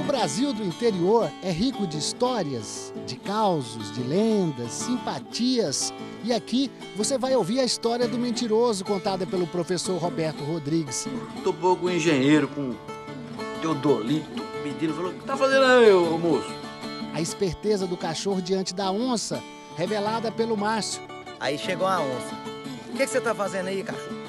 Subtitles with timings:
[0.00, 5.94] O Brasil do interior é rico de histórias, de causos, de lendas, simpatias.
[6.24, 11.06] E aqui você vai ouvir a história do mentiroso contada pelo professor Roberto Rodrigues.
[11.44, 12.74] Topou com o engenheiro, com
[13.60, 16.52] Teodolito, pedindo, falou, o que tá fazendo aí, ô moço?
[17.12, 19.40] A esperteza do cachorro diante da onça,
[19.76, 21.02] revelada pelo Márcio.
[21.38, 22.53] Aí chegou a onça.
[22.94, 24.22] O que, que você tá fazendo aí, cachorro?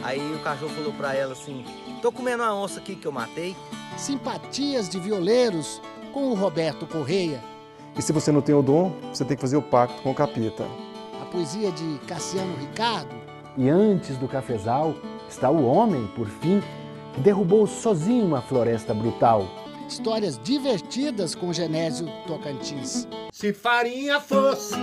[0.00, 1.64] Aí o cachorro falou pra ela assim:
[2.00, 3.56] tô comendo uma onça aqui que eu matei.
[3.96, 7.42] Simpatias de violeiros com o Roberto Correia.
[7.98, 10.14] E se você não tem o dom, você tem que fazer o pacto com o
[10.14, 10.64] capeta.
[11.20, 13.12] A poesia de Cassiano Ricardo.
[13.58, 14.94] E antes do cafezal
[15.28, 16.62] está o homem, por fim,
[17.14, 19.48] que derrubou sozinho uma floresta brutal.
[19.88, 23.08] Histórias divertidas com Genésio Tocantins.
[23.32, 24.76] Se farinha fosse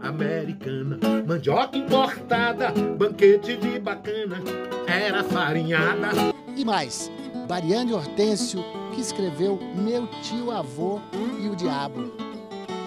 [0.00, 1.00] americana,
[1.36, 4.38] mandioca importada, banquete de bacana,
[4.86, 6.08] era farinhada.
[6.56, 7.10] E mais,
[7.46, 10.98] Bariane Hortêncio, que escreveu Meu Tio Avô
[11.38, 12.10] e o Diabo.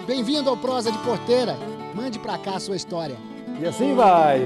[0.04, 1.56] Bem-vindo ao Prosa de Porteira.
[1.94, 3.16] Mande pra cá a sua história.
[3.60, 4.40] E assim vai.